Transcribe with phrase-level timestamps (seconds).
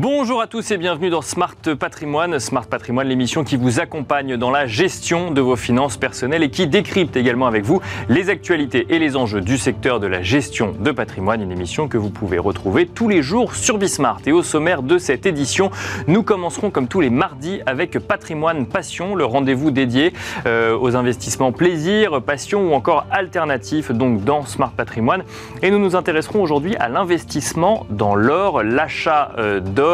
[0.00, 2.38] Bonjour à tous et bienvenue dans Smart Patrimoine.
[2.38, 6.68] Smart Patrimoine, l'émission qui vous accompagne dans la gestion de vos finances personnelles et qui
[6.68, 10.92] décrypte également avec vous les actualités et les enjeux du secteur de la gestion de
[10.92, 11.42] patrimoine.
[11.42, 14.20] Une émission que vous pouvez retrouver tous les jours sur Bismart.
[14.26, 15.72] Et au sommaire de cette édition,
[16.06, 20.12] nous commencerons comme tous les mardis avec Patrimoine Passion, le rendez-vous dédié
[20.46, 25.24] euh, aux investissements plaisir, passion ou encore alternatifs, donc dans Smart Patrimoine.
[25.60, 29.87] Et nous nous intéresserons aujourd'hui à l'investissement dans l'or, l'achat euh, d'or.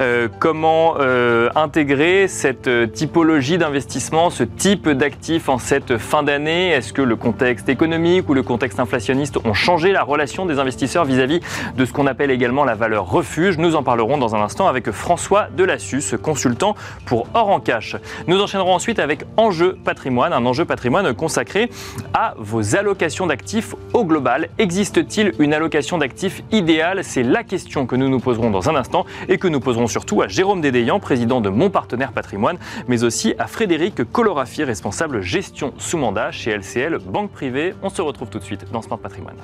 [0.00, 6.70] Euh, comment euh, intégrer cette euh, typologie d'investissement, ce type d'actifs en cette fin d'année?
[6.70, 11.04] Est-ce que le contexte économique ou le contexte inflationniste ont changé la relation des investisseurs
[11.04, 11.40] vis-à-vis
[11.76, 13.58] de ce qu'on appelle également la valeur refuge?
[13.58, 17.96] Nous en parlerons dans un instant avec François Delassus, consultant pour Or en Cash.
[18.26, 21.70] Nous enchaînerons ensuite avec Enjeu patrimoine, un enjeu patrimoine consacré
[22.14, 24.48] à vos allocations d'actifs au global.
[24.58, 27.04] Existe-t-il une allocation d'actifs idéale?
[27.04, 30.22] C'est la question que nous nous poserons dans un instant et que nous poserons surtout
[30.22, 35.72] à Jérôme Dédéian, président de Mon Partenaire Patrimoine, mais aussi à Frédéric Colorafi, responsable gestion
[35.78, 37.74] sous mandat chez LCL Banque Privée.
[37.82, 39.36] On se retrouve tout de suite dans Smart Patrimoine.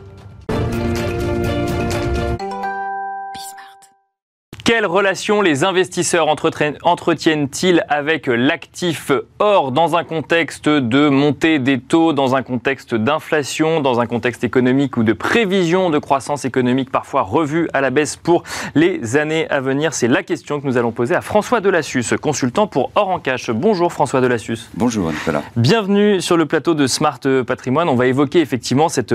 [4.72, 12.14] Quelle relation les investisseurs entretiennent-ils avec l'actif or dans un contexte de montée des taux,
[12.14, 17.20] dans un contexte d'inflation, dans un contexte économique ou de prévision de croissance économique parfois
[17.20, 19.92] revue à la baisse pour les années à venir?
[19.92, 23.50] C'est la question que nous allons poser à François Delassus, consultant pour Or en Cash.
[23.50, 24.70] Bonjour François Delassus.
[24.72, 25.42] Bonjour Nicolas.
[25.54, 27.90] Bienvenue sur le plateau de Smart Patrimoine.
[27.90, 29.14] On va évoquer effectivement cette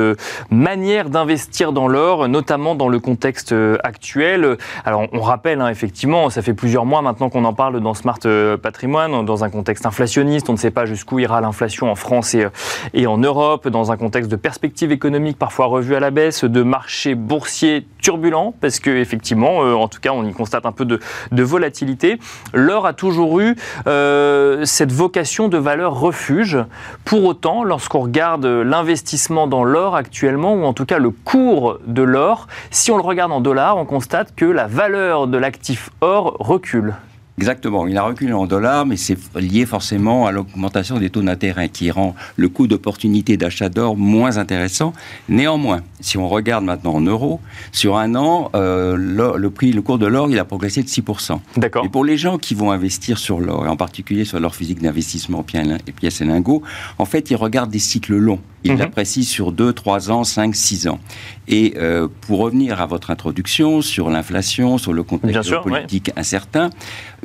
[0.51, 4.57] manière d'investir dans l'or, notamment dans le contexte actuel.
[4.85, 8.19] Alors on rappelle, hein, effectivement, ça fait plusieurs mois maintenant qu'on en parle dans Smart
[8.25, 10.49] euh, Patrimoine, dans un contexte inflationniste.
[10.49, 12.47] On ne sait pas jusqu'où ira l'inflation en France et,
[12.93, 16.63] et, en Europe, dans un contexte de perspectives économiques parfois revues à la baisse, de
[16.63, 20.85] marchés boursiers turbulents, parce que effectivement, euh, en tout cas, on y constate un peu
[20.85, 20.99] de,
[21.31, 22.19] volatilité.
[22.53, 23.55] L'or a toujours eu
[23.87, 26.57] euh, cette vocation de valeur refuge.
[27.05, 32.01] Pour autant, lorsqu'on regarde l'investissement dans l'or actuellement, ou en tout cas le cours de
[32.01, 36.37] l'or, si on le regarde en dollars, on constate que la valeur de l'actif or
[36.39, 36.95] recule.
[37.39, 41.69] Exactement, il a reculé en dollars, mais c'est lié forcément à l'augmentation des taux d'intérêt
[41.69, 44.91] qui rend le coût d'opportunité d'achat d'or moins intéressant.
[45.29, 47.39] Néanmoins, si on regarde maintenant en euros,
[47.71, 50.87] sur un an, euh, le, le, prix, le cours de l'or, il a progressé de
[50.87, 51.39] 6%.
[51.57, 51.85] D'accord.
[51.85, 54.81] Et pour les gens qui vont investir sur l'or, et en particulier sur l'or physique
[54.81, 56.63] d'investissement pièces et lingots,
[56.97, 58.39] en fait, ils regardent des cycles longs.
[58.63, 58.79] Ils Mhm.
[58.79, 60.99] l'apprécient sur 2, 3 ans, 5, 6 ans.
[61.47, 66.11] Et euh, pour revenir à votre introduction sur l'inflation, sur le Bien contexte sûr, politique
[66.17, 66.71] incertain,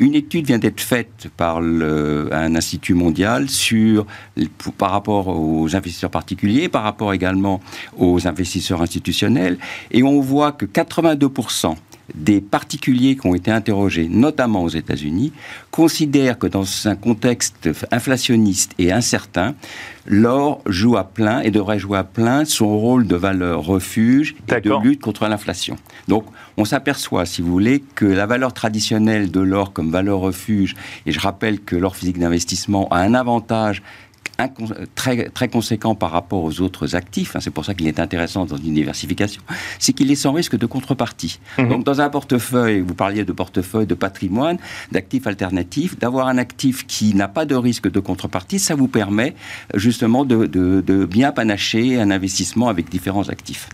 [0.03, 4.05] une étude vient d'être faite par un institut mondial sur,
[4.77, 7.61] par rapport aux investisseurs particuliers, par rapport également
[7.97, 9.59] aux investisseurs institutionnels,
[9.93, 11.77] et on voit que 82%
[12.15, 15.33] des particuliers qui ont été interrogés, notamment aux États-Unis,
[15.71, 19.55] considèrent que dans un contexte inflationniste et incertain,
[20.07, 24.61] l'or joue à plein et devrait jouer à plein son rôle de valeur refuge et
[24.61, 25.77] de lutte contre l'inflation.
[26.09, 26.25] Donc,
[26.57, 30.75] on s'aperçoit, si vous voulez, que la valeur traditionnelle de l'or comme valeur refuge,
[31.07, 33.83] et je rappelle que l'or physique d'investissement a un avantage
[34.95, 38.45] très, très conséquent par rapport aux autres actifs, hein, c'est pour ça qu'il est intéressant
[38.45, 39.43] dans une diversification,
[39.79, 41.41] c'est qu'il est sans risque de contrepartie.
[41.59, 41.69] Mhm.
[41.69, 44.59] Donc dans un portefeuille, vous parliez de portefeuille de patrimoine,
[44.91, 49.35] d'actifs alternatifs, d'avoir un actif qui n'a pas de risque de contrepartie, ça vous permet
[49.75, 53.69] euh, justement de, de- de bien panacher un investissement avec différents actifs.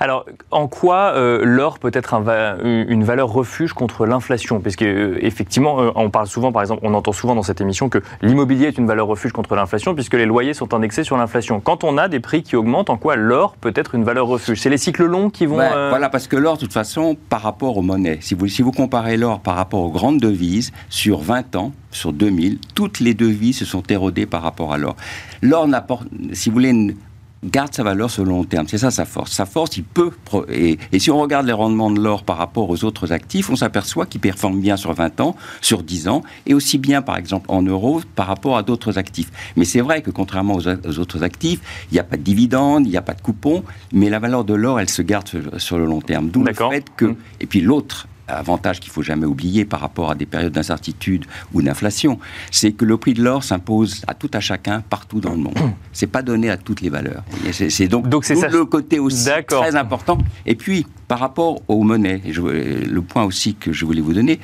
[0.00, 4.60] Alors, en quoi euh, l'or peut être un va- une valeur refuge contre l'inflation?
[4.60, 7.60] Parce que euh, effectivement, euh, on parle souvent, par exemple, on entend souvent dans cette
[7.60, 11.16] émission que l'immobilier est une valeur refuge contre l'inflation, puisque les loyers sont indexés sur
[11.16, 11.60] l'inflation.
[11.60, 14.60] Quand on a des prix qui augmentent, en quoi l'or peut être une valeur refuge?
[14.60, 15.58] C'est les cycles longs qui vont.
[15.58, 18.48] Ouais, euh, Voilà, parce que l'or, de toute façon, par rapport aux monnaies, si vous,
[18.48, 23.00] si vous comparez l'or par rapport aux grandes devises, sur 20 ans, sur 2000, toutes
[23.00, 24.96] les devises se sont érodées par rapport à l'or.
[25.42, 26.94] L'or n'apporte, si vous voulez,
[27.44, 28.66] garde sa valeur sur le long terme.
[28.68, 29.32] C'est ça sa force.
[29.32, 30.10] Sa force, il peut...
[30.50, 33.56] Et, et si on regarde les rendements de l'or par rapport aux autres actifs, on
[33.56, 37.46] s'aperçoit qu'il performe bien sur 20 ans, sur 10 ans, et aussi bien, par exemple,
[37.48, 39.30] en euros par rapport à d'autres actifs.
[39.56, 42.86] Mais c'est vrai que contrairement aux, aux autres actifs, il n'y a pas de dividendes,
[42.86, 43.62] il n'y a pas de coupons,
[43.92, 46.30] mais la valeur de l'or, elle se garde sur, sur le long terme.
[46.30, 47.06] D'où le fait que...
[47.06, 47.16] Mm.
[47.40, 51.62] Et puis l'autre avantage qu'il faut jamais oublier par rapport à des périodes d'incertitude ou
[51.62, 52.18] d'inflation,
[52.50, 55.54] c'est que le prix de l'or s'impose à tout à chacun partout dans le monde.
[55.92, 57.22] C'est pas donné à toutes les valeurs.
[57.52, 58.34] C'est donc, Donc ça.
[58.48, 60.18] le côté aussi très important.
[60.46, 64.12] Et puis par rapport aux monnaies, et je- le point aussi que je voulais vous
[64.12, 64.38] donner,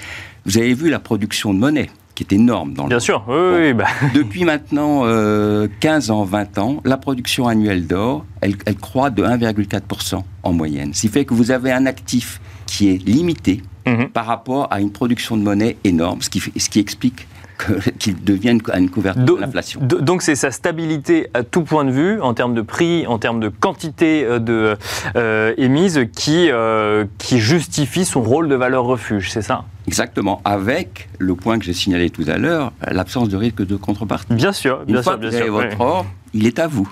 [0.47, 3.03] vous avez vu la production de monnaie qui est énorme dans le Bien monde.
[3.03, 7.87] sûr, oui, oui, oui, bah, Depuis maintenant euh, 15 ans, 20 ans, la production annuelle
[7.87, 10.95] d'or, elle, elle croît de 1,4% en moyenne.
[10.95, 14.09] Ce qui fait que vous avez un actif qui est limité, mhm.
[14.09, 17.27] par rapport à une production de monnaie énorme, ce qui, ce qui explique
[17.99, 19.81] qu'il devienne une couverture de l'inflation.
[19.83, 23.41] Donc c'est sa stabilité à tout point de vue, en termes de prix, en termes
[23.41, 24.77] de quantité euh, de,
[25.17, 29.65] euh, émise, qui, euh, qui justifie son rôle de valeur refuge, c'est ça?
[29.87, 34.35] Exactement, avec le point que j'ai signalé tout à l'heure, l'absence de risque de contrepartie.
[34.35, 35.53] Bien sûr, bien Une sûr, fois bien que vous sûr.
[35.53, 36.89] votre or, il est à vous.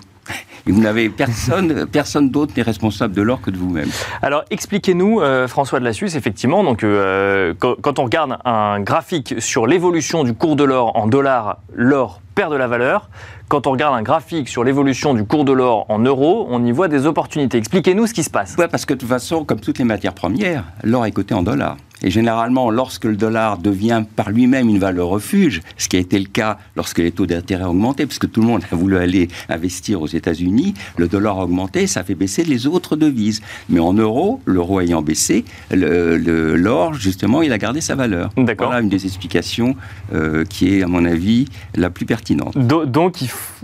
[0.67, 3.89] Et vous n'avez personne, personne d'autre n'est responsable de l'or que de vous-même.
[4.23, 8.81] Alors expliquez-nous, euh, François de la Suisse, effectivement, donc, euh, quand, quand, on regarde un
[8.81, 13.09] graphique sur l'évolution du cours de l'or en dollars, l'or perd de la valeur.
[13.49, 16.73] Quand on regarde un graphique sur l'évolution du cours de l'or en euros, on y
[16.73, 17.59] voit des opportunités.
[17.59, 18.55] Expliquez-nous ce qui se passe.
[18.59, 21.43] Oui, parce que de toute façon, comme toutes les matières premières, l'or est coté en
[21.43, 21.77] dollars.
[22.05, 26.19] Et généralement, lorsque le dollar devient par lui-même une valeur refuge, ce qui a été
[26.19, 29.29] le cas lorsque les taux d'intérêt ont augmenté, puisque tout le monde a voulu aller
[29.49, 33.41] investir aux États-Unis, le dollar a augmenté, ça fait baisser les autres devises.
[33.69, 38.31] Mais en euros, l'euro ayant baissé, l'or, justement, il a gardé sa valeur.
[38.37, 38.69] D'accord.
[38.69, 39.77] Voilà une des explications
[40.13, 41.47] euh, qui est, à mon avis,
[41.77, 42.22] la plus pertinente.
[42.55, 43.19] Do donc,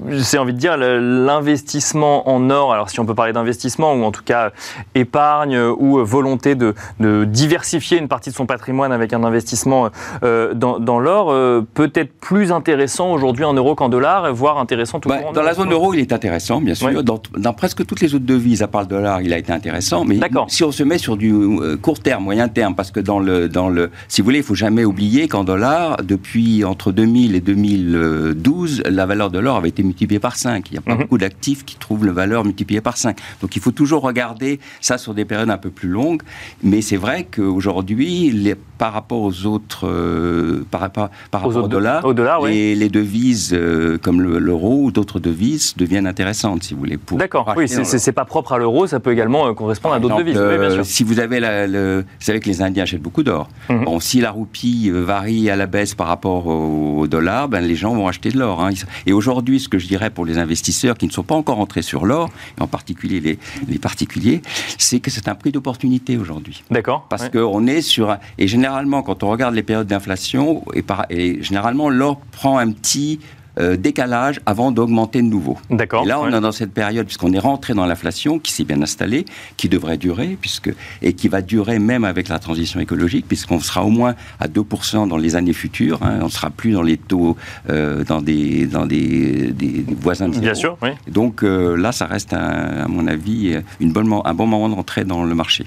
[0.09, 4.11] j'ai envie de dire, l'investissement en or, alors si on peut parler d'investissement, ou en
[4.11, 4.51] tout cas
[4.95, 9.91] épargne, ou volonté de, de diversifier une partie de son patrimoine avec un investissement
[10.23, 14.59] euh, dans, dans l'or euh, peut être plus intéressant aujourd'hui en euros qu'en dollars, voire
[14.59, 17.03] intéressant tout bah, court Dans la zone euro, il est intéressant, bien sûr.
[17.03, 20.05] Dans, dans, presque toutes les autres devises, à part le dollar, il a été intéressant.
[20.05, 20.19] Mais
[20.49, 23.49] si on se met sur du euh, court terme, moyen terme, parce que dans le,
[23.49, 27.41] dans le, si vous voulez, il faut jamais oublier qu'en dollars, depuis entre 2000 et
[27.41, 28.48] 2012,
[28.89, 30.69] la valeur de l'or avait été multipliée par 5.
[30.71, 31.00] Il n'y a pas Mhm.
[31.03, 33.17] beaucoup d'actifs qui trouvent la valeur multipliée par 5.
[33.41, 36.23] Donc il faut toujours regarder ça sur des périodes un peu plus longues.
[36.62, 42.05] Mais c'est vrai qu'aujourd'hui, par rapport aux autres, euh, par, rapport- par Aux au dollar,
[42.05, 42.50] au dollar, oui.
[42.53, 46.99] les, les devises euh, comme le- l'euro ou d'autres devises deviennent intéressantes, si vous voulez.
[47.12, 50.37] D'accord, oui, c'est- pas propre à l'euro, ça peut également euh, correspondre à d'autres devises.
[50.39, 50.87] Oui, bien euh, sûr.
[50.87, 53.49] si vous avez la, le, vous savez que les Indiens achètent beaucoup d'or.
[53.69, 53.85] Mhm.
[53.85, 57.75] Bon, si la roupie varie à la baisse par rapport au, au dollar, ben les
[57.75, 58.62] gens vont acheter de l'or.
[58.64, 58.70] hein.
[59.06, 61.82] Et aujourd'hui, ce que je dirais pour les investisseurs qui ne sont pas encore entrés
[61.82, 63.38] sur l'or, et en particulier les,
[63.69, 64.40] les particuliers,
[64.79, 66.62] c'est que c'est un prix d'opportunité aujourd'hui.
[66.70, 67.06] D'accord.
[67.11, 67.31] Parce ouais.
[67.31, 71.43] qu'on est sur un- et généralement quand on regarde les périodes d'inflation et, par- et
[71.43, 73.20] généralement l'or prend un petit
[73.59, 75.57] euh, décalage avant d'augmenter de nouveau.
[75.71, 76.05] D'accord.
[76.05, 76.37] Et là, on ouais.
[76.37, 79.25] est dans cette période, puisqu'on est rentré dans l'inflation, qui s'est bien installée,
[79.57, 80.73] qui devrait durer, puisque,
[81.03, 85.09] et qui va durer même avec la transition écologique, puisqu'on sera au moins à 2%
[85.09, 86.01] dans les années futures.
[86.03, 86.19] hein.
[86.21, 87.37] on ne sera plus dans les taux,
[87.71, 90.45] euh, dans, des, dans des, des- des voisins de zéro.
[90.45, 90.91] Bien sûr, oui.
[91.09, 95.05] Donc euh, là, ça reste, un- à mon avis, une bonne, un bon moment d'entrée
[95.05, 95.65] dans le marché.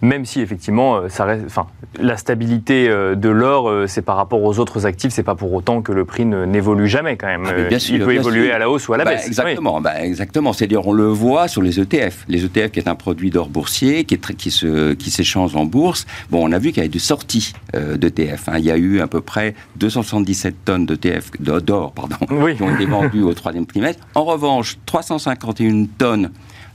[0.00, 1.66] Même si effectivement, ça reste, enfin,
[2.00, 5.92] la stabilité de l'or, c'est par rapport aux autres actifs, c'est pas pour autant que
[5.92, 7.42] le prix n'évolue jamais quand même.
[7.46, 8.54] Ah, bien Euh, sûr, Il peut bien évoluer sûr.
[8.54, 9.22] à la hausse ou à la Bah, baisse.
[9.22, 9.28] oui.
[9.28, 10.52] Exactement, bah, exactement.
[10.52, 12.24] C'est-à-dire, on le voit sur les ETF.
[12.28, 15.54] Les ETF, qui est un produit d'or boursier, qui, est très- qui, se, qui s'échange
[15.56, 16.06] en bourse.
[16.30, 18.48] Bon, on a vu qu'il y avait des sorties euh, d'ETF.
[18.48, 18.58] hein.
[18.58, 22.56] Il y a eu à peu près 277 tonnes d'ETF, de- d'or, pardon, Oui.
[22.56, 24.02] qui ont été vendues au troisième trimestre.
[24.14, 26.30] En revanche, 351 tonnes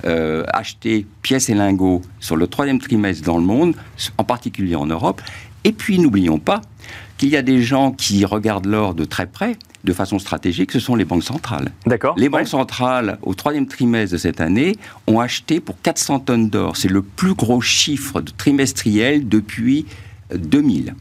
[0.06, 3.75] euh, achetées, pièces et lingots, sur le troisième trimestre dans le monde,
[4.18, 5.21] en particulier en Europe.
[5.63, 6.62] Et puis, n'oublions pas
[7.19, 10.80] qu'il y a des gens qui regardent l'or de très près, de façon stratégique, ce
[10.80, 11.72] sont les banques centrales.
[11.86, 12.16] D'accord.
[12.18, 12.45] Les banques ouais.
[12.45, 14.75] centrales, au troisième trimestre de cette année,
[15.08, 16.77] ont acheté pour 400 tonnes d'or.
[16.77, 19.86] C'est le plus gros chiffre de trimestriel depuis
[20.34, 20.96] euh, 2000.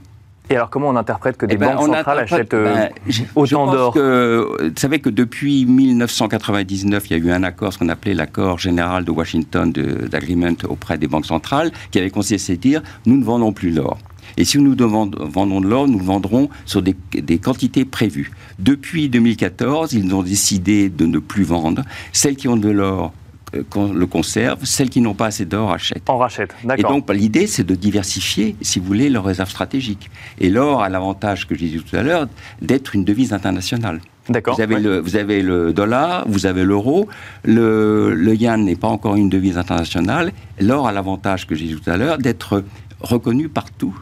[0.53, 2.91] Et alors, comment on interprète que des Eh ben, banques centrales achètent euh, ben,
[3.37, 7.79] autant d'or euh, Vous savez que depuis 1999, il y a eu un accord, ce
[7.79, 12.57] qu'on appelait l'accord général de Washington d'agreement auprès des banques centrales, qui avait consisté à
[12.57, 13.97] dire nous ne vendons plus l'or.
[14.41, 18.31] Et si nous vendons de l'or, nous le vendrons sur des, des quantités prévues.
[18.59, 21.83] Depuis 2014, ils ont décidé de ne plus vendre.
[22.15, 23.13] Celles qui ont de l'or
[23.55, 26.09] euh, le conserve, celles qui n'ont pas assez d'or achètent.
[26.09, 26.55] On rachète.
[26.65, 26.91] Et D'accord.
[26.91, 30.09] donc, bah, l'idée, c'est de diversifier, si vous voulez, leurs réserves stratégiques.
[30.39, 32.27] Et l'or a l'avantage, que je disais tout à l'heure,
[32.63, 34.01] d'être une devise internationale.
[34.31, 34.57] D'accord.
[34.57, 34.81] Vous avez, ouais.
[34.81, 37.09] le, vous avez le dollar, vous avez l'euro,
[37.45, 40.33] le, le yen n'est pas encore une devise internationale.
[40.59, 42.65] L'or a l'avantage, que j'ai dit tout à l'heure, d'être
[43.03, 43.95] reconnu partout.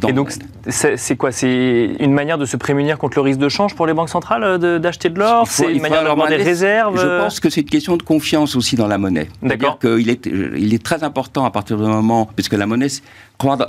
[0.00, 0.32] Dans Et donc,
[0.68, 1.32] c'est quoi?
[1.32, 4.44] C'est une manière de se prémunir contre le risque de change pour les banques centrales
[4.44, 5.44] euh, d'acheter de l'or?
[5.46, 7.96] Il C'est il une manière d'avoir des réserves Je euh, pense que c'est une question
[7.96, 9.28] de confiance aussi dans la monnaie.
[9.42, 9.78] D'accord.
[9.80, 12.88] C'est-à-dire qu'il est, il est très important à partir du moment, puisque la monnaie,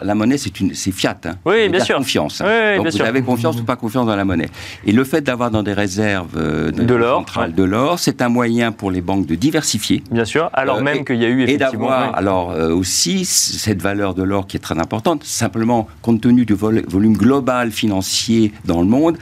[0.03, 1.17] la monnaie, c'est une, c'est fiat.
[1.25, 1.36] hein.
[1.43, 1.98] Oui, bien sûr.
[1.98, 2.39] Confiance.
[2.39, 2.45] hein.
[2.48, 3.05] Oui, oui, Donc vous sûr.
[3.05, 4.50] avez confiance ou pas confiance dans la monnaie.
[4.86, 7.55] Et le fait d'avoir dans des réserves euh, De l'or, centrales ouais.
[7.55, 10.03] de l'or, c'est un moyen pour les banques de diversifier.
[10.12, 11.88] Bien sûr, alors Euh, même et- qu'il y a eu Et effectivement...
[11.89, 12.15] d'avoir ouais.
[12.17, 16.53] alors euh, aussi cette valeur de l'or qui est très importante, simplement compte tenu du
[16.53, 19.17] vol- volume global financier dans le monde.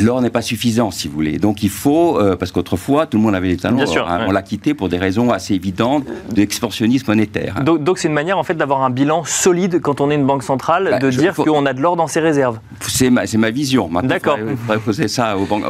[0.00, 1.38] L'or n'est pas suffisant, si vous voulez.
[1.38, 4.24] Donc il faut, euh, parce qu'autrefois, tout le monde avait les talons hein.
[4.26, 7.56] On l'a quitté pour des raisons assez évidentes d'expansionnisme monétaire.
[7.58, 7.64] Hein.
[7.64, 10.44] Donc c'est une manière, en fait, d'avoir un bilan solide quand on est une banque
[10.44, 12.58] centrale, bah, de dire qu'on a de l'or dans ses réserves.
[12.80, 13.90] C'est ma, ma, vision.
[14.02, 14.38] D'accord.
[14.38, 15.64] Il faudrait poser ça aux, banques,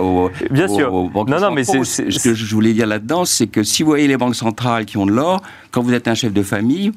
[0.50, 0.93] Bien sûr.
[0.93, 4.07] non, non, mais c'est, Ce que je voulais dire là-dedans, c'est que si vous voyez
[4.07, 6.93] les banques centrales qui ont de l'or, quand vous êtes un chef de famille,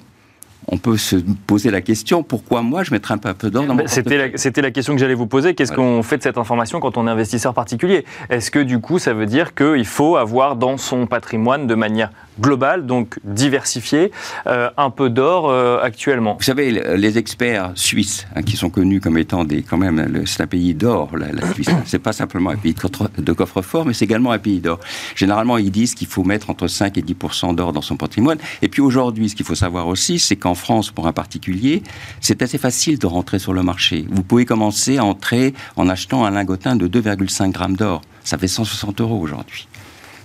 [0.67, 1.17] on peut se
[1.47, 4.61] poser la question pourquoi moi je mettrais un peu d'or dans mon C'était la, c'était
[4.61, 5.53] la question que j'allais vous poser.
[5.53, 8.05] Qu'est-ce qu'on fait de cette information quand on est investisseur particulier?
[8.29, 12.11] Est-ce que du coup ça veut dire qu'il faut avoir dans son patrimoine de manière
[12.39, 14.11] globale, donc diversifiée,
[14.47, 18.99] euh, un peu d'or euh, actuellement Vous savez, les experts suisses, hein, qui sont connus
[18.99, 21.69] comme étant des, quand même, c'est un pays d'or, la, Suisse.
[21.85, 24.79] c'est pas simplement un pays de, de coffre-fort, mais c'est également un pays d'or.
[25.15, 28.37] Généralement, ils disent qu'il faut mettre entre 5 et 10% d'or dans son patrimoine.
[28.61, 31.83] Et puis aujourd'hui, ce qu'il faut savoir aussi, c'est qu'en France, pour un particulier,
[32.21, 34.05] c'est assez facile de rentrer sur le marché.
[34.09, 38.01] Vous pouvez commencer à entrer en achetant un lingotin de 2,5 grammes d'or.
[38.23, 39.67] Ça fait 160 euros aujourd'hui.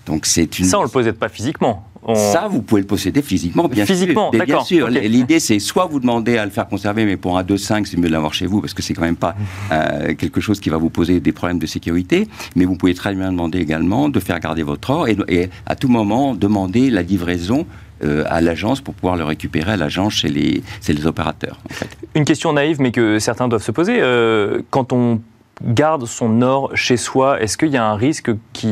[0.07, 0.65] Donc c'est une...
[0.65, 1.90] Ça, on ne le possède pas physiquement.
[2.15, 4.45] Ça, vous pouvez le posséder physiquement, bien physiquement, sûr.
[4.45, 4.89] Bien sûr.
[4.89, 8.09] L'idée, c'est soit vous demandez à le faire conserver, mais pour un 2,5, c'est mieux
[8.09, 9.35] de l'avoir chez vous, parce que c'est quand même pas
[9.71, 12.27] euh, quelque chose qui va vous poser des problèmes de sécurité.
[12.57, 15.77] Mais vous pouvez très bien demander également de faire garder votre or et, et à
[15.77, 17.67] tout moment demander la livraison
[18.03, 21.61] euh, à l'agence pour pouvoir le récupérer à l'agence chez les, les opérateurs.
[22.15, 23.99] Une question naïve, mais que certains doivent se poser.
[24.01, 25.21] Euh, quand on
[25.63, 28.69] garde son or chez soi, est-ce qu'il y a un risque qui...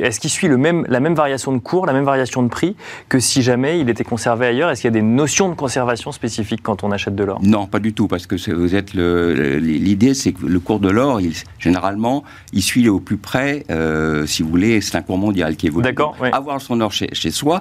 [0.00, 2.76] Est-ce qu'il suit le même, la même variation de cours, la même variation de prix
[3.08, 4.70] que si jamais il était conservé ailleurs?
[4.70, 7.40] Est-ce qu'il y a des notions de conservation spécifiques quand on achète de l'or?
[7.42, 9.58] Non, pas du tout, parce que vous êtes le...
[9.58, 14.26] L'idée, c'est que le cours de l'or, il, généralement, il suit au plus près, euh,
[14.26, 15.84] si vous voulez, c'est un cours mondial qui évolue.
[15.84, 16.16] D'accord.
[16.32, 17.60] Avoir son or chez, chez soi,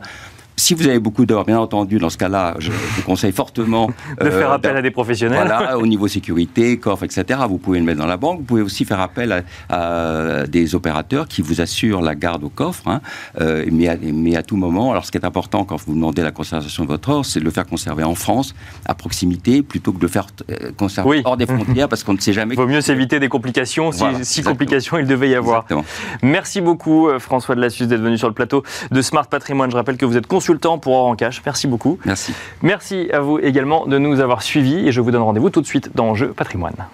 [0.59, 3.89] si vous avez beaucoup d'or, bien entendu, dans ce cas-là, je vous conseille fortement
[4.21, 5.47] de faire euh, appel à des professionnels.
[5.47, 7.39] Voilà, au niveau sécurité, coffre, etc.
[7.47, 8.39] Vous pouvez le mettre dans la banque.
[8.39, 12.87] Vous pouvez aussi faire appel à, des opérateurs qui vous assurent la garde au coffre,
[12.87, 13.01] hein.
[13.39, 14.91] euh, mais, à, mais, à, tout moment.
[14.91, 17.45] Alors, ce qui est important quand vous demandez la conservation de votre or, c'est de
[17.45, 18.53] le faire conserver en France,
[18.85, 22.19] à proximité, plutôt que de le faire euh, conserver hors des frontières, parce qu'on ne
[22.19, 22.55] sait jamais.
[22.55, 23.91] Il vaut mieux s'éviter des complications,
[24.23, 25.63] si, complications il devait y avoir.
[25.69, 25.85] Exactement.
[26.21, 29.71] Merci beaucoup, François de la Suisse, d'être venu sur le plateau de Smart Patrimoine.
[29.71, 31.43] Je rappelle que vous êtes consultant consultant pour Or en Cash.
[31.45, 31.99] Merci beaucoup.
[32.05, 32.33] Merci.
[32.63, 35.67] Merci à vous également de nous avoir suivis et je vous donne rendez-vous tout de
[35.67, 36.87] suite dans Enjeu Patrimoine.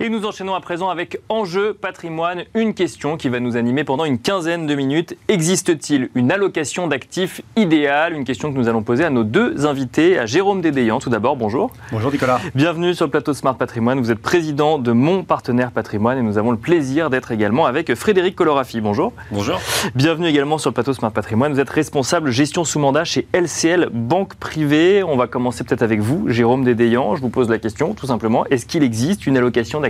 [0.00, 4.04] Et nous enchaînons à présent avec Enjeu patrimoine, une question qui va nous animer pendant
[4.04, 5.16] une quinzaine de minutes.
[5.26, 8.12] Existe-t-il une allocation d'actifs idéale?
[8.12, 11.34] Une question que nous allons poser à nos deux invités, à Jérôme Dédéian tout d'abord,
[11.34, 11.72] bonjour.
[11.90, 12.40] Bonjour Nicolas.
[12.54, 16.38] Bienvenue sur le plateau Smart Patrimoine, vous êtes président de Mon Partenaire Patrimoine et nous
[16.38, 19.12] avons le plaisir d'être également avec Frédéric Colorafi, bonjour.
[19.32, 19.58] Bonjour.
[19.96, 23.88] Bienvenue également sur le plateau Smart Patrimoine, vous êtes responsable gestion sous mandat chez LCL
[23.92, 25.02] Banque Privée.
[25.02, 28.46] On va commencer peut-être avec vous, Jérôme Dédéian, je vous pose la question tout simplement,
[28.46, 29.87] est-ce qu'il existe une allocation d'actifs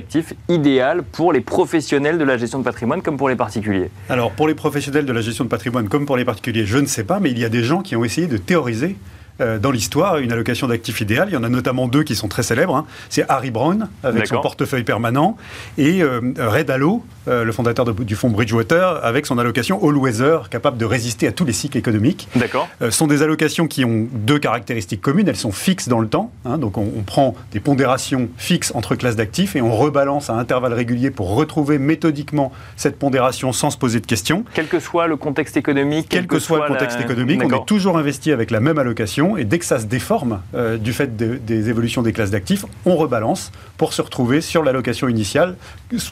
[0.49, 3.91] idéal pour les professionnels de la gestion de patrimoine comme pour les particuliers.
[4.09, 6.87] Alors, pour les professionnels de la gestion de patrimoine comme pour les particuliers, je ne
[6.87, 8.97] sais pas, mais il y a des gens qui ont essayé de théoriser
[9.41, 11.29] euh, dans l'histoire une allocation d'actifs idéale.
[11.31, 12.75] Il y en a notamment deux qui sont très célèbres.
[12.75, 12.87] Hein.
[13.09, 15.37] C'est Harry Brown avec son portefeuille permanent
[15.77, 20.49] et euh, Red Allo, euh, le fondateur du fonds Bridgewater, avec son allocation All Weather,
[20.49, 22.29] capable de résister à tous les cycles économiques.
[22.35, 22.69] D'accord.
[22.81, 25.29] Ce sont des allocations qui ont deux caractéristiques communes.
[25.29, 26.33] Elles sont fixes dans le temps.
[26.45, 26.59] Hein.
[26.59, 31.11] donc on, prend des pondérations fixes entre classes d'actifs et on rebalance à intervalles réguliers
[31.11, 34.45] pour retrouver méthodiquement cette pondération sans se poser de questions.
[34.53, 36.07] Quel que soit le contexte économique.
[36.09, 39.45] Quel, que, soit, le contexte économique, on est toujours investi avec la même allocation et
[39.45, 43.53] dès que ça se déforme euh, du fait des évolutions des classes d'actifs, on rebalance
[43.77, 45.57] pour se retrouver sur l'allocation initiale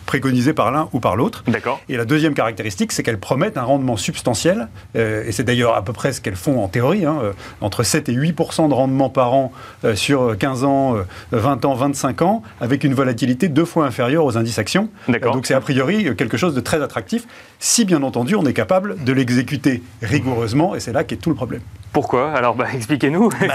[0.07, 1.45] préconisée par l'un ou par l'autre.
[1.47, 1.81] D'accord.
[1.89, 5.83] Et la deuxième caractéristique, c'est qu'elles promettent un rendement substantiel, euh, et c'est d'ailleurs à
[5.83, 9.09] peu près ce qu'elles font en théorie, hein, euh, entre 7 et 8% de rendement
[9.09, 9.53] par an
[9.95, 10.97] sur 15 ans,
[11.33, 14.89] 20 ans, 25 ans, avec une volatilité deux fois inférieure aux indices actions.
[15.23, 17.27] donc c'est a priori quelque chose de très attractif,
[17.59, 21.37] si bien entendu on est capable de l'exécuter rigoureusement, et c'est là qu'est tout le
[21.37, 21.61] problème.
[21.93, 23.31] Pourquoi Alors, bah, expliquez-nous.
[23.31, 23.55] Bah,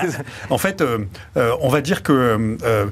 [0.50, 1.00] en fait, euh,
[1.38, 2.86] euh, on va dire que euh,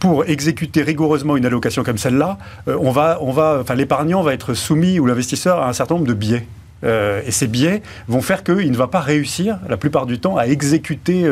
[0.00, 4.54] pour exécuter rigoureusement une allocation comme celle-là, on va, on va, enfin, l'épargnant va être
[4.54, 6.46] soumis ou l'investisseur à un certain nombre de biais.
[6.84, 10.46] et ces biais vont faire qu'il ne va pas réussir, la plupart du temps, à
[10.46, 11.24] exécuter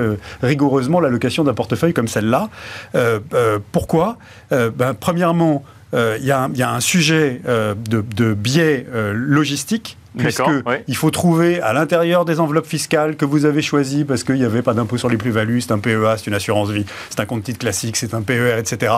[0.43, 2.49] rigoureusement l'allocation d'un portefeuille comme celle-là.
[3.73, 4.19] pourquoi
[4.51, 10.43] ben, Premièrement, il y, a un sujet de, de biais logistique puisque
[10.89, 14.45] il faut trouver à l'intérieur des enveloppes fiscales que vous avez choisies, parce qu'il n'y
[14.45, 17.27] avait pas d'impôt sur les plus-values, c'est un PEA, c'est une assurance vie, c'est un
[17.27, 18.93] compte titre classique, c'est un PER, etc.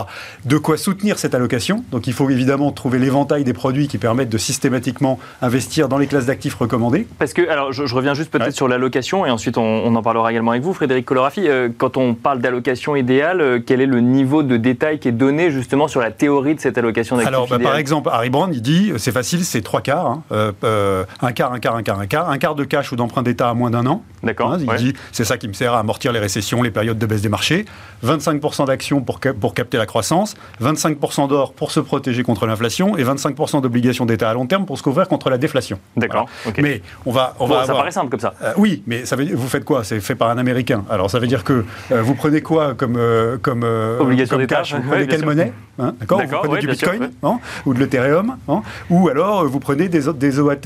[0.45, 1.85] De quoi soutenir cette allocation?
[1.91, 6.07] Donc il faut évidemment trouver l'éventail des produits qui permettent de systématiquement investir dans les
[6.07, 7.07] classes d'actifs recommandées.
[7.19, 10.51] Parce que, alors je, reviens juste peut-être sur l'allocation, et ensuite on, en parlera également
[10.51, 11.49] avec vous, Frédéric Colorafi.
[11.49, 15.13] Euh, quand on parle d'allocation idéale, euh, quel est le niveau de détail qui est
[15.13, 18.55] donné justement sur la théorie de cette allocation d'actifs Alors, bah, par exemple, Harry Brand,
[18.55, 20.07] il dit, c'est facile, c'est trois quarts.
[20.07, 20.23] Hein.
[20.33, 22.31] Euh, un quart, un quart, un quart, un quart.
[22.31, 24.03] Un quart de cash ou d'emprunt d'État à moins d'un an.
[24.23, 24.53] D'accord.
[24.53, 27.07] Hein, il dit, c'est ça qui me sert à amortir les récessions, les périodes de
[27.07, 27.65] baisse des marchés.
[28.05, 30.35] 25% d'actions pour, pour capter la croissance.
[30.61, 32.97] 25% d'or pour se protéger contre l'inflation.
[32.97, 35.79] Et 25% d'obligations d'État à long terme pour se couvrir contre la déflation.
[35.97, 36.27] D'accord.
[36.59, 37.35] Mais on va.
[37.39, 38.35] On va ça paraît simple comme ça.
[38.43, 39.85] Euh, oui, mais ça veut vous faites quoi?
[39.85, 40.85] C'est fait par un Américain.
[40.91, 42.99] Alors ça veut dire que euh, vous prenez quoi comme,
[43.43, 43.65] comme,
[43.99, 44.75] Obligation comme cash?
[44.75, 45.53] Vous prenez quelle monnaie?
[45.79, 46.23] Hein, D'accord?
[46.23, 50.41] Vous prenez du Bitcoin hein, ou de l'Ethereum hein, Ou alors vous prenez des, des
[50.41, 50.57] OAT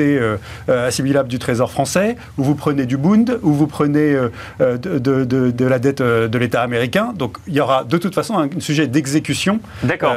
[0.69, 4.15] assimilables du Trésor français Ou vous prenez du Bund Ou vous prenez
[4.61, 8.39] de, de, de, la dette de l'État américain Donc il y aura de toute façon
[8.39, 9.61] un sujet d'exécution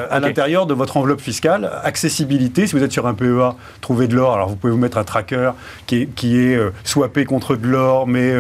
[0.10, 1.70] à l'intérieur de votre enveloppe fiscale.
[1.84, 4.34] Accessibilité, si vous êtes sur un PEA, trouver de l'or.
[4.34, 5.52] Alors vous pouvez vous mettre un tracker
[5.86, 8.34] qui est, qui est swappé contre de l'or, mais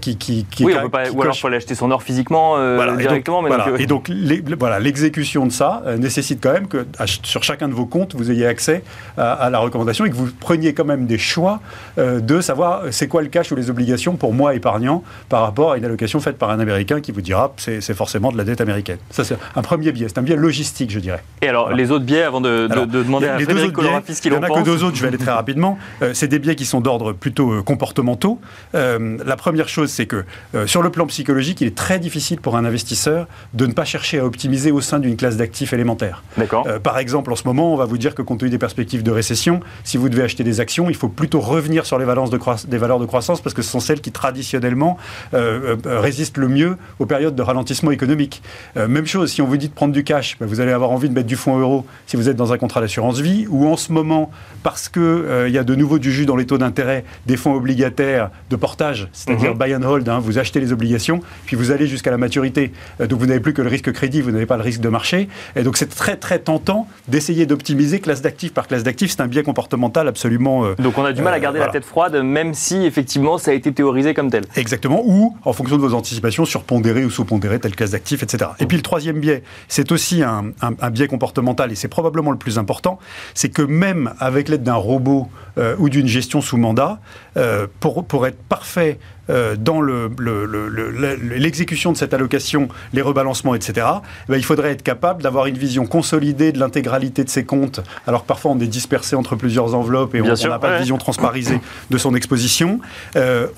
[0.00, 2.02] qui, qui, qui oui, on peut pas, ou alors il faut aller acheter son or
[2.02, 2.56] physiquement
[2.96, 3.44] directement.
[3.78, 4.10] Et donc,
[4.58, 6.86] voilà, l'exécution de ça nécessite quand même que
[7.22, 8.82] sur chacun de vos comptes, vous ayez accès
[9.16, 11.60] à, la recommandation et que vous preniez quand même des choix
[11.98, 15.78] de savoir c'est quoi le cash ou les obligations pour moi épargnant par rapport à
[15.78, 18.98] une allocation faite par un Américain qui vous dira c'est forcément de la dette américaine.
[19.10, 20.06] Ça, c'est un premier biais.
[20.08, 21.22] C'est un biais logistique, je dirais.
[21.42, 24.48] Et alors, les autres biais, avant de, demander à Frédéric Colorafis ce qu'il en pense
[24.48, 25.78] Il n'y en a que deux autres, je vais aller très rapidement.
[26.02, 28.40] Euh, c'est des biais qui sont d'ordre plutôt euh, comportementaux.
[28.74, 30.24] Euh, la première chose, c'est que
[30.66, 34.18] sur le plan psychologique, il est très difficile pour un investisseur de ne pas chercher
[34.18, 36.22] à optimiser au sein d'une classe d'actifs élémentaire.
[36.36, 36.66] D'accord.
[36.82, 39.10] par exemple, en ce moment, on va vous dire que compte tenu des perspectives de
[39.10, 42.38] récession, si vous devez acheter des actions, il faut plutôt revenir sur les, valeurs de,
[42.68, 44.96] des valeurs de croissance parce que ce sont celles qui traditionnellement
[45.32, 48.42] résistent le mieux aux périodes de ralentissement économique.
[48.76, 50.90] Euh, même chose, si on vous dit de prendre du cash, bah, vous allez avoir
[50.90, 53.66] envie de mettre du fonds euro si vous êtes dans un contrat d'assurance vie, ou
[53.66, 54.30] en ce moment,
[54.62, 57.36] parce qu'il euh, il y a de nouveau du jus dans les taux d'intérêt, des
[57.36, 59.58] fonds obligataires de portage, c'est-à-dire mhm.
[59.58, 62.72] buy and hold, hein, vous achetez les obligations, puis vous allez jusqu'à la maturité.
[63.00, 64.88] Euh, donc vous n'avez plus que le risque crédit, vous n'avez pas le risque de
[64.88, 65.28] marché.
[65.54, 69.10] Et donc c'est très très tentant d'essayer d'optimiser classe d'actifs par classe d'actifs.
[69.10, 70.65] C'est un biais comportemental absolument.
[70.78, 73.54] Donc on a du mal à garder la tête froide, même si effectivement ça a
[73.54, 74.44] été théorisé comme tel.
[74.56, 78.50] Exactement, ou en fonction de vos anticipations, surpondérer ou sous-pondérer telle classe d'actifs, etc.
[78.60, 80.52] Et puis le troisième biais, c'est aussi un,
[80.90, 82.98] biais comportemental, et c'est probablement le plus important,
[83.34, 87.00] c'est que même avec l'aide d'un robot euh, ou d'une gestion sous mandat,
[87.36, 88.98] euh, pour, pour être parfait
[89.30, 93.86] euh, dans l'exécution le, de cette allocation, les rebalancements, etc.,
[94.28, 97.80] eh ben, il faudrait être capable d'avoir une vision consolidée de l'intégralité de ses comptes,
[98.06, 100.98] alors que parfois on est dispersé entre plusieurs enveloppes et on n'a pas de vision
[100.98, 101.60] transparisée
[101.90, 102.80] de son exposition.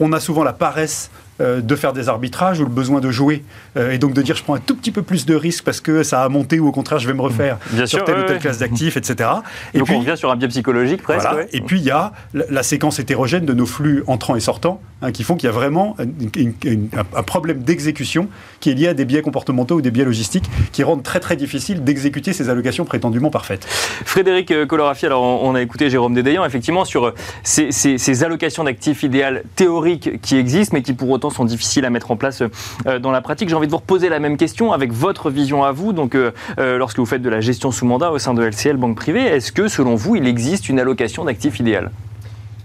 [0.01, 3.45] on a souvent la paresse euh, de faire des arbitrages ou le besoin de jouer.
[3.77, 5.81] Euh, et donc de dire je prends un tout petit peu plus de risques parce
[5.81, 8.41] que ça a monté ou au contraire je vais me refaire sur telle ou telle
[8.41, 9.31] classe d'actifs, etc.
[9.73, 11.29] Et donc puis, on revient sur un biais psychologique presque.
[11.53, 15.13] Et puis il y a la, séquence hétérogène de nos flux entrants et sortants hein,
[15.13, 19.23] qui font qu'il y a vraiment un problème d'exécution qui est lié à des biais
[19.23, 23.65] comportementaux ou des biais logistiques qui rendent très très difficile d'exécuter ces allocations prétendument parfaites.
[24.05, 29.05] Frédéric euh, Colorafi, alors on a écouté Jérôme Dédéian effectivement sur ces, ces allocations d'actifs
[29.05, 32.43] idéales théoriques qui existent mais qui pour autant sont difficiles à mettre en place
[32.87, 33.49] euh, dans la pratique.
[33.49, 35.93] J'ai envie de vous reposer la même question avec votre vision à vous.
[35.93, 38.77] Donc, euh, euh, lorsque vous faites de la gestion sous mandat au sein de LCL
[38.77, 41.91] Banque Privée, est-ce que, selon vous, il existe une allocation d'actifs idéale?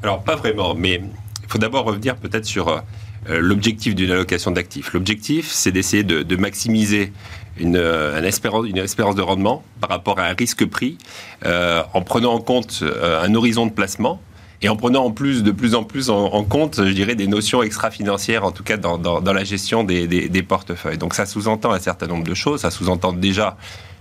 [0.02, 1.02] Alors, pas vraiment, mais
[1.44, 2.84] il faut d'abord revenir peut-être sur
[3.30, 4.92] l'objectif d'une allocation d'actifs.
[4.94, 7.14] L'objectif, c'est d'essayer de, maximiser
[7.58, 10.98] une, une, espérance, de rendement par rapport à un risque pris
[11.46, 14.20] en prenant en compte un horizon de placement
[14.64, 17.62] et en prenant en plus de plus en plus en, compte, je dirais, des notions
[17.62, 20.98] extra-financières, en tout cas dans, la gestion des portefeuilles.
[20.98, 22.62] Donc ça sous-entend un certain nombre de choses.
[22.62, 23.58] Ça sous-entend déjà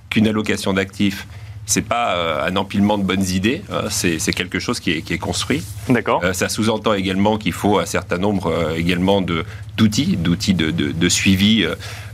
[0.08, 1.26] qu'une allocation d'actifs
[1.72, 3.84] c'est pas euh, un empilement de bonnes idées, hein.
[3.88, 5.62] c'est quelque chose qui est, qui est construit.
[5.88, 6.20] D'accord.
[6.22, 10.92] Euh, ça sous-entend également qu'il faut un certain nombre euh, également d'outils, d'outils de, de,
[10.92, 11.66] de, suivi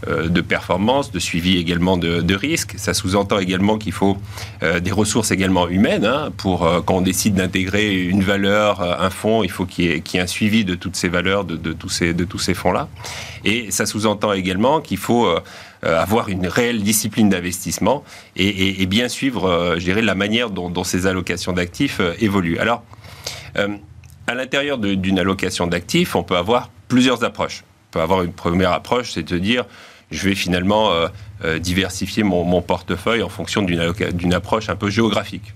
[0.06, 2.74] de performance, de suivi également de, de risque.
[2.76, 4.16] Ça sous-entend également qu'il faut
[4.62, 9.50] des ressources également humaines hein, pour quand on décide d'intégrer une valeur, un fonds, il
[9.50, 12.14] faut qu'il y, qu y, ait un suivi de toutes ces valeurs, de, tous ces,
[12.14, 12.88] de tous ces fonds-là.
[13.44, 15.40] Et ça sous-entend également qu'il faut euh,
[15.82, 18.04] avoir une réelle discipline d'investissement
[18.36, 22.58] et, bien suivre, euh, je dirais, la manière dont, ces allocations d'actifs euh, évoluent.
[22.58, 22.82] Alors,
[24.26, 27.64] à l'intérieur d'une allocation d'actifs, on peut avoir plusieurs approches.
[27.64, 29.64] On peut avoir une première approche, c'est de dire,
[30.10, 30.90] je vais finalement
[31.58, 35.54] diversifier mon, portefeuille en fonction d'une approche un peu géographique.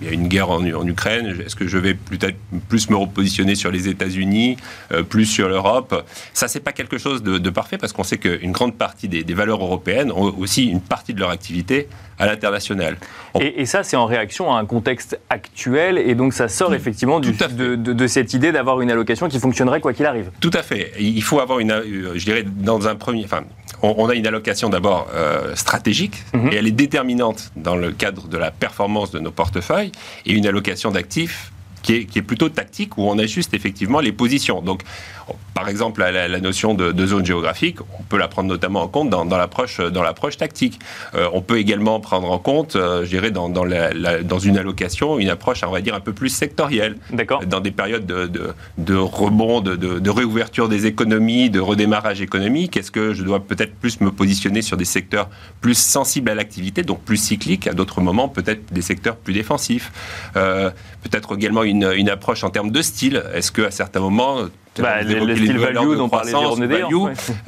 [0.00, 2.36] Il y a une guerre en, Ukraine, est-ce que je vais peut-être
[2.68, 4.56] plus me repositionner sur les États-Unis,
[4.92, 6.04] euh, plus sur l'Europe?
[6.32, 9.62] Ça, c'est pas quelque chose de, parfait parce qu'on sait qu'une grande partie des, valeurs
[9.62, 12.98] européennes ont aussi une partie de leur activité à l'international.
[13.40, 17.32] Et, ça, c'est en réaction à un contexte actuel, et donc ça sort effectivement du,
[17.32, 20.30] de, de, cette idée d'avoir une allocation qui fonctionnerait quoi qu'il arrive.
[20.40, 20.92] Tout à fait.
[20.98, 21.74] Il faut avoir une,
[22.14, 23.42] je dirais, dans un premier, enfin,
[23.82, 26.52] on, a une allocation d'abord euh, stratégique, mhm.
[26.52, 29.89] et elle est déterminante dans le cadre de la performance de nos portefeuilles,
[30.26, 34.12] et une allocation d'actifs qui est, qui est, plutôt tactique, où on ajuste effectivement les
[34.12, 34.60] positions.
[34.60, 34.82] Donc,
[35.54, 39.24] par exemple, la, notion de, zone géographique, on peut la prendre notamment en compte dans,
[39.24, 40.78] l'approche dans l'approche tactique.
[41.14, 45.18] Euh, on peut également prendre en compte, euh, je dirais, dans, dans, dans, une allocation,
[45.18, 46.96] une approche, on va dire, un peu plus sectorielle.
[47.12, 47.44] D'accord.
[47.46, 48.30] Dans des périodes de,
[48.78, 54.00] de, rebond, de, réouverture des économies, de redémarrage économique, est-ce que je dois peut-être plus
[54.00, 55.28] me positionner sur des secteurs
[55.60, 59.92] plus sensibles à l'activité, donc plus cycliques, à d'autres moments, peut-être des secteurs plus défensifs
[60.36, 60.70] euh,
[61.02, 63.22] Peut-être également une, une approche en termes de style.
[63.34, 64.46] Est-ce qu'à certains moments,
[64.78, 66.94] bah, le, style value dont parlait Jérôme value,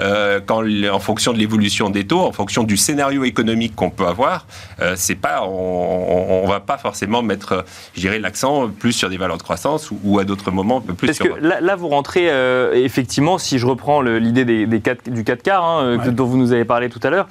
[0.00, 4.06] euh, quand, en fonction de l'évolution des taux, en fonction du scénario économique qu'on peut
[4.06, 4.46] avoir,
[4.80, 7.64] euh, c'est pas, on, ne va pas forcément mettre,
[7.96, 11.18] l'accent plus sur des valeurs de croissance ou, à d'autres moments un peu plus Parce
[11.18, 15.64] que là, vous rentrez euh, effectivement, si je reprends l'idée des, des du 4 quarts
[15.64, 17.28] hein, dont vous nous avez parlé tout à l'heure,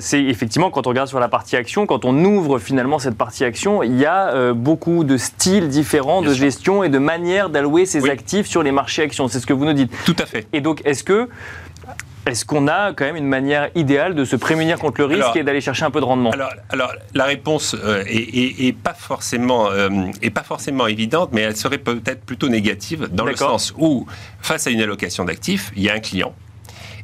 [0.00, 3.44] c'est effectivement quand on regarde sur la partie action, quand on ouvre finalement cette partie
[3.44, 8.08] action, il y a beaucoup de styles différents de gestion et de manières d'allouer ces
[8.08, 9.92] actifs sur les marchés actions c'est ce que vous nous dites.
[10.04, 10.46] Tout à fait.
[10.52, 11.28] Et donc, est-ce que
[12.26, 15.44] est-ce qu'on a quand même une manière idéale de se prémunir contre le risque et
[15.44, 16.32] d'aller chercher un peu de rendement?
[16.70, 19.88] alors, la réponse euh, est, pas forcément, euh,
[20.22, 24.06] est pas forcément évidente, mais elle serait peut-être plutôt négative dans le sens où,
[24.40, 26.34] face à une allocation d'actifs, il y a un client.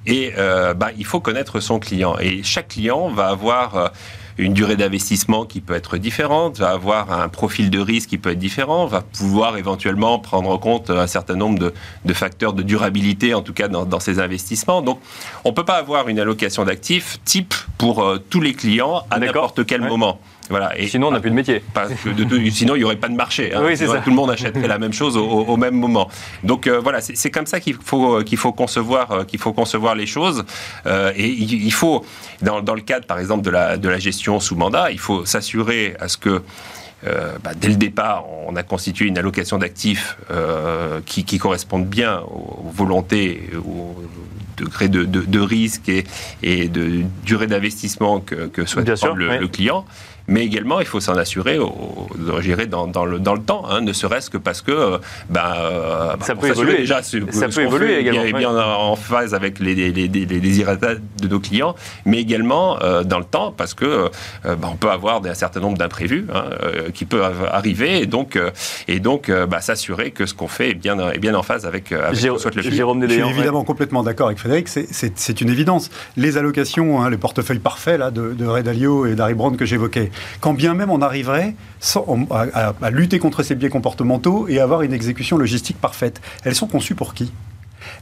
[0.06, 2.16] Et euh, bah, il faut connaître son client.
[2.18, 3.92] Et chaque client va avoir
[4.38, 8.30] une durée d'investissement qui peut être différente, va avoir un profil de risque qui peut
[8.30, 11.72] être différent, va pouvoir éventuellement prendre en compte un certain nombre
[12.04, 14.82] de, facteurs de durabilité, en tout cas dans, ses investissements.
[14.82, 15.00] Donc,
[15.44, 19.18] on ne peut pas avoir une allocation d'actifs type pour euh, tous les clients à
[19.18, 20.20] n'importe quel moment.
[20.52, 20.78] Voilà.
[20.78, 21.62] Et sinon, on n'a plus de métier.
[22.50, 23.54] sinon, il n'y aurait pas de marché.
[23.54, 23.62] Hein.
[24.04, 26.10] Tout le monde achèterait la même chose au, même moment.
[26.44, 29.94] Donc euh, voilà, c'est comme ça qu'il faut, qu'il faut, concevoir, euh, qu'il faut concevoir
[29.94, 30.44] les choses.
[30.84, 32.04] Euh, et il, faut,
[32.42, 35.24] dans, dans, le cadre, par exemple, de la, de la gestion sous mandat, il faut
[35.24, 36.42] s'assurer à ce que
[37.42, 40.18] bah, dès le départ, on a constitué une allocation d'actifs
[41.06, 43.96] qui, qui corresponde bien aux, volontés, aux
[44.56, 46.04] degrés de, de, risque et,
[46.42, 49.84] et, de durée d'investissement que, que souhaite le, le, client
[50.32, 52.08] mais également il faut s'en assurer, au,
[52.68, 56.14] dans, dans, le, dans le temps, hein, ne serait-ce que parce que euh, ben, euh,
[56.20, 57.02] ça peut évoluer déjà.
[57.02, 58.22] Ça peut évoluer également.
[58.22, 61.74] Bien, bien en phase avec les, les, les, de nos clients,
[62.06, 64.10] mais également euh, dans le temps parce que
[64.44, 66.44] ben, on peut avoir un certain nombre d'imprévus hein,
[66.94, 68.38] qui peuvent arriver et donc,
[68.88, 71.92] et donc bah, s'assurer que ce qu'on fait est bien, est bien en phase avec,
[71.92, 75.90] avec Jérôme, ce le Jérôme Je suis évidemment complètement d'accord avec Frédéric, c'est une évidence.
[76.16, 79.64] Les allocations, hein, les portefeuilles parfaits là, de, de Red Alio et d'Harry Brown que
[79.64, 80.10] j'évoquais,
[80.40, 81.54] quand bien même on arriverait
[82.30, 86.20] à, lutter contre ces biais comportementaux et avoir une exécution logistique parfaite.
[86.44, 87.32] Elles sont conçues pour qui?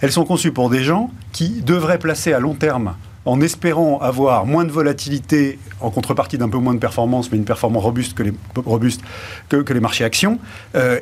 [0.01, 4.47] Elles sont conçues pour des gens qui devraient placer à long terme en espérant avoir
[4.47, 9.73] moins de volatilité en contrepartie d'un peu moins de performance, mais une performance robuste que
[9.73, 10.39] les, marchés actions,
[10.75, 11.01] euh,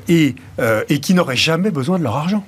[0.58, 2.44] euh, et qui n'auraient jamais besoin de leur argent.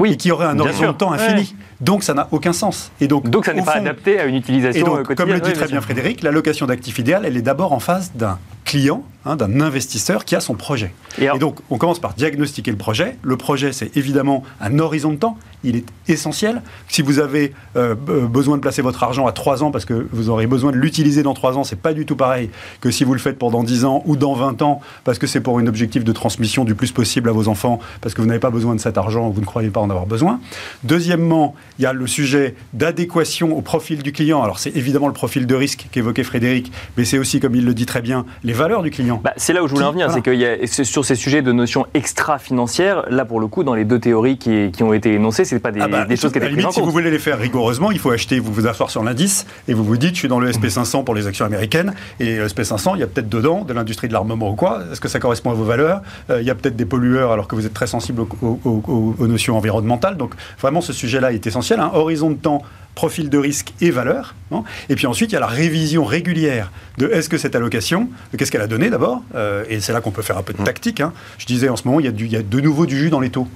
[0.00, 1.54] Oui, et qui aurait un horizon de temps infini.
[1.80, 2.90] Donc ça n'a aucun sens.
[3.00, 5.52] Et donc, donc ça n'est pas adapté à une utilisation et donc, Comme le dit
[5.52, 9.60] très bien Frédéric, l'allocation d'actifs idéal, elle est d'abord en face d'un client, hein, d'un
[9.60, 10.92] investisseur qui a son projet.
[11.18, 13.16] Et, donc, on commence par diagnostiquer le projet.
[13.22, 15.38] Le projet, c'est évidemment un horizon de temps.
[15.62, 16.62] Il est essentiel.
[16.88, 20.28] Si vous avez euh, besoin de placer votre argent à 3 ans parce que vous
[20.28, 23.14] aurez besoin de l'utiliser dans 3 ans, c'est pas du tout pareil que si vous
[23.14, 26.04] le faites pendant 10 ans ou dans 20 ans parce que c'est pour un objectif
[26.04, 28.80] de transmission du plus possible à vos enfants parce que vous n'avez pas besoin de
[28.80, 30.40] cet argent, vous ne croyez pas en avoir besoin.
[30.82, 34.42] Deuxièmement, il y a le sujet d'adéquation au profil du client.
[34.42, 37.74] Alors, c'est évidemment le profil de risque qu'évoquait Frédéric, mais c'est aussi, comme il le
[37.74, 39.13] dit très bien, les valeurs du client.
[39.22, 41.42] Bah, c'est là où je voulais en venir, c'est que y a, sur ces sujets
[41.42, 45.12] de notions extra-financières, là pour le coup, dans les deux théories qui, qui ont été
[45.12, 47.10] énoncées, c'est pas des, ah bah, des choses qui étaient prises en Si vous voulez
[47.10, 50.14] les faire rigoureusement, il faut acheter, vous vous asseoir sur l'indice et vous vous dites,
[50.14, 53.06] je suis dans le SP500 pour les actions américaines et le SP500, il y a
[53.06, 54.80] peut-être dedans de l'industrie de l'armement ou quoi.
[54.92, 56.02] Est-ce que ça correspond à vos valeurs?
[56.30, 59.56] Euh, Il y a peut-être des pollueurs alors que vous êtes très sensible aux, notions
[59.56, 60.16] environnementales.
[60.16, 61.80] Donc vraiment, ce sujet-là est essentiel.
[61.80, 62.62] Un horizon de temps
[62.94, 64.34] profil de risque et valeur.
[64.52, 64.62] Hein.
[64.88, 68.52] Et puis ensuite, il y a la révision régulière de est-ce que cette allocation, qu'est-ce
[68.52, 70.64] qu'elle a donné d'abord euh, Et c'est là qu'on peut faire un peu de mmh.
[70.64, 71.00] tactique.
[71.00, 71.12] Hein.
[71.38, 72.98] Je disais en ce moment, il y, a du, il y a de nouveau du
[72.98, 73.48] jus dans les taux.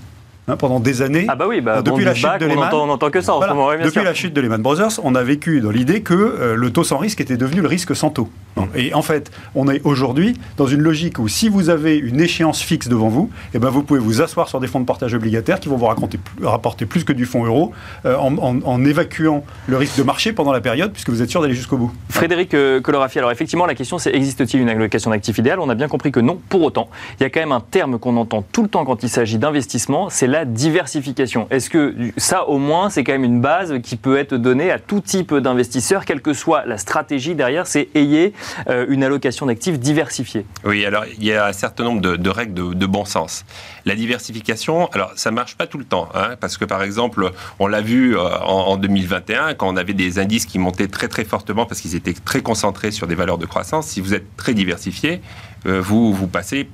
[0.49, 1.27] Hein, pendant des années.
[1.29, 3.49] Ah bah oui, bah, depuis la chute de Lehman, on entend, que ça en ce
[3.49, 6.71] moment, Depuis la chute de Lehman Brothers, on a vécu dans l'idée que euh, le
[6.71, 8.31] taux sans risque était devenu le risque sans taux.
[8.75, 12.61] Et en fait, on est aujourd'hui dans une logique où si vous avez une échéance
[12.61, 15.61] fixe devant vous, eh ben vous pouvez vous asseoir sur des fonds de portage obligataires
[15.61, 17.73] qui vont vous rapporter plus que du fonds euro
[18.05, 21.55] euh, en, évacuant le risque de marché pendant la période puisque vous êtes sûr d'aller
[21.55, 21.93] jusqu'au bout.
[22.09, 25.61] Frédéric euh, Colorafi, alors effectivement la question c'est existe-t-il une allocation d'actifs idéale?
[25.61, 26.41] On a bien compris que non.
[26.49, 26.89] Pour autant,
[27.21, 29.39] il y a quand même un terme qu'on entend tout le temps quand il s'agit
[29.39, 31.47] d'investissement, c'est la diversification.
[31.51, 34.79] Est-ce que ça au moins c'est quand même une base qui peut être donnée à
[34.79, 38.33] tout type d'investisseurs, quelle que soit la stratégie derrière, c'est ayez
[38.69, 42.55] euh, une allocation d'actifs diversifiée Oui, alors il y a un certain nombre de, règles
[42.77, 43.45] de, bon sens.
[43.85, 47.67] La diversification, alors ça marche pas tout le temps, hein, parce que par exemple, on
[47.67, 51.67] l'a vu euh, en, 2021, quand on avait des indices qui montaient très très fortement
[51.67, 55.21] parce qu'ils étaient très concentrés sur des valeurs de croissance, si vous êtes très diversifié,
[55.67, 56.69] euh, vous, vous passez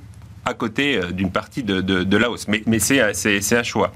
[0.45, 2.47] à côté euh, d'une partie de, la hausse.
[2.47, 3.91] Mais, mais c'est un choix.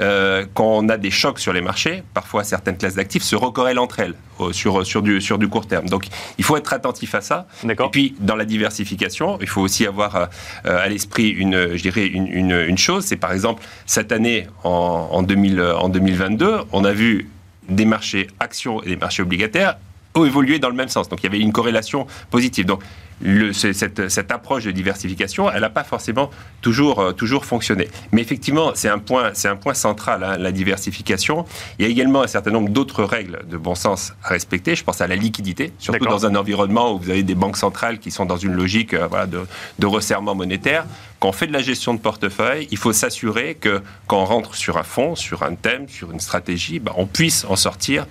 [0.00, 3.78] Euh, quand on a des chocs sur les marchés, parfois certaines classes d'actifs se recorrellent
[3.78, 4.14] entre elles
[4.50, 5.88] sur, sur, du, sur du court terme.
[5.88, 6.06] Donc
[6.38, 7.46] il faut être attentif à ça.
[7.68, 10.26] Et puis dans la diversification, il faut aussi avoir euh,
[10.64, 15.22] à l'esprit une, je dirais une, une, chose, c'est par exemple cette année en, en,
[15.22, 17.28] 2000, en 2022, on a vu
[17.68, 19.76] des marchés actions et des marchés obligataires
[20.14, 21.08] ont évolué dans le même sens.
[21.08, 22.66] Donc il y avait une corrélation positive.
[22.66, 22.82] Donc
[23.22, 27.88] le, cette, cette, approche de diversification, elle n'a pas forcément toujours, euh, toujours fonctionné.
[28.10, 31.44] Mais effectivement, c'est un point, c'est un point central, hein, la diversification.
[31.78, 34.74] Il y a également un certain nombre d'autres règles de bon sens à respecter.
[34.74, 37.98] Je pense à la liquidité, surtout dans un environnement où vous avez des banques centrales
[37.98, 39.40] qui sont dans une logique euh, voilà, de,
[39.78, 40.84] de, resserrement monétaire.
[41.20, 44.56] Quand on fait de la gestion de portefeuille, il faut s'assurer que quand on rentre
[44.56, 48.06] sur un fonds, sur un thème, sur une stratégie, bah, on puisse en sortir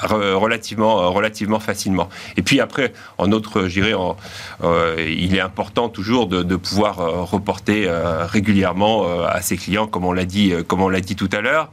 [0.00, 2.08] relativement, euh, relativement facilement.
[2.36, 7.88] Et puis après, en autre, je euh, il est important toujours de, pouvoir euh, reporter
[8.26, 11.72] régulièrement à ses clients, comme on l'a dit, comme on l'a dit tout à l'heure.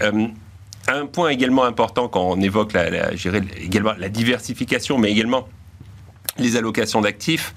[0.00, 3.10] un point également important quand on évoque la, la,
[3.56, 5.48] également la diversification, mais également
[6.38, 7.54] les allocations d'actifs,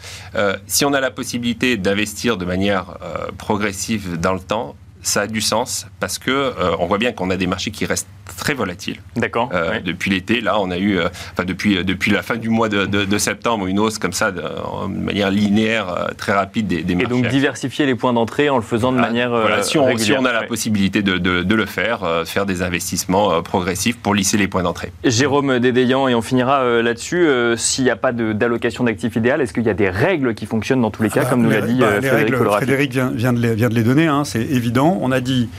[0.66, 2.98] si on a la possibilité d'investir de manière
[3.38, 7.38] progressive dans le temps, ça a du sens parce que on voit bien qu'on a
[7.38, 8.98] des marchés qui restent très volatile.
[9.16, 9.50] D'accord.
[9.54, 12.70] Euh, depuis l'été, là, on a eu, euh, enfin depuis depuis la fin du mois
[12.70, 14.42] de, septembre, une hausse comme ça, de,
[14.88, 17.14] manière linéaire, euh, très rapide des, des marchés.
[17.14, 19.98] Et donc diversifier les points d'entrée en le faisant de ah, manière voilà, si on,
[19.98, 24.38] si on, a la possibilité de, de, le faire, faire des investissements progressifs pour lisser
[24.38, 24.92] les points d'entrée.
[25.04, 27.28] Jérôme Dédéian, et on finira là-dessus.
[27.56, 30.82] S'il n'y a pas d'allocation d'actifs idéal, est-ce qu'il y a des règles qui fonctionnent
[30.82, 33.40] dans tous les cas, comme nous l'a dit bah, Frédéric règles, Frédéric vient, vient, de
[33.40, 34.98] les, vient de les donner, hein, c'est évident.
[35.02, 35.50] On a dit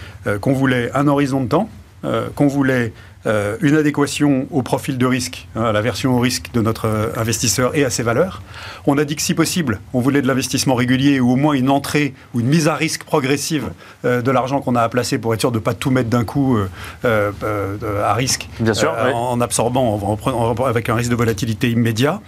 [0.40, 1.68] qu'on voulait un horizon de temps
[2.04, 2.92] euh, qu'on voulait
[3.28, 6.86] euh, une adéquation au profil de risque, hein, à la version au risque de notre
[6.86, 8.42] euh, investisseur et à ses valeurs.
[8.86, 11.68] On a dit que si possible, on voulait de l'investissement régulier ou au moins une
[11.68, 13.70] entrée ou une mise à risque progressive
[14.04, 16.24] de l'argent qu'on a à placer pour être sûr de ne pas tout mettre d'un
[16.24, 16.58] coup
[17.04, 22.20] à risque Bien sûr, en, absorbant, en, avec un risque de volatilité immédiat.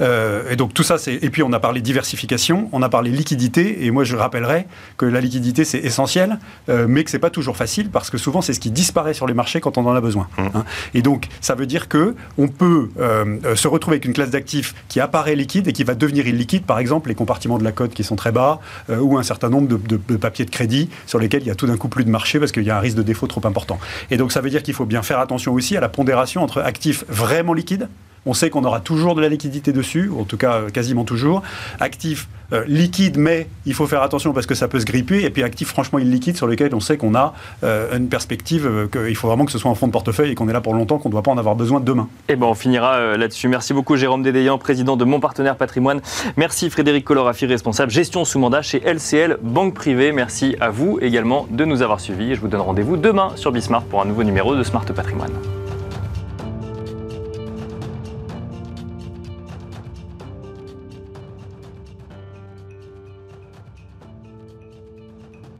[0.00, 1.14] et donc tout ça, c'est.
[1.14, 4.66] Et puis on a parlé diversification, on a parlé liquidité, et moi je rappellerai
[4.96, 8.54] que la liquidité c'est essentiel, mais que c'est pas toujours facile parce que souvent c'est
[8.54, 10.26] ce qui disparaît sur les marchés quand on en a besoin.
[10.38, 10.47] Mmh.
[10.54, 10.64] Hein.
[10.94, 14.74] Et donc, ça veut dire que on peut euh, se retrouver avec une classe d'actifs
[14.88, 17.94] qui apparaît liquide et qui va devenir illiquide, par exemple les compartiments de la cote
[17.94, 21.18] qui sont très bas, euh, ou un certain nombre de, de, papiers de crédit sur
[21.18, 22.80] lesquels il y a tout d'un coup plus de marché parce qu'il y a un
[22.80, 23.78] risque de défaut trop important.
[24.10, 26.60] Et donc, ça veut dire qu'il faut bien faire attention aussi à la pondération entre
[26.60, 27.88] actifs vraiment liquides,
[28.26, 31.04] on sait qu'on aura toujours de la liquidité dessus, ou en tout cas euh, quasiment
[31.04, 31.42] toujours.
[31.80, 35.24] Actif euh, liquide, mais il faut faire attention parce que ça peut se gripper.
[35.24, 39.16] Et puis actif franchement illiquide sur lequel on sait qu'on a euh, une perspective, qu'il
[39.16, 40.98] faut vraiment que ce soit un fonds de portefeuille et qu'on est là pour longtemps,
[40.98, 42.08] qu'on ne doit pas en avoir besoin demain.
[42.28, 43.48] Et eh ben on finira là-dessus.
[43.48, 46.00] Merci beaucoup Jérôme Dédéian, président de Mon Partenaire Patrimoine.
[46.36, 50.12] Merci Frédéric Colorafi, responsable gestion sous mandat chez LCL Banque Privée.
[50.12, 52.32] Merci à vous également de nous avoir suivis.
[52.32, 55.32] Et je vous donne rendez-vous demain sur Bismart pour un nouveau numéro de Smart Patrimoine.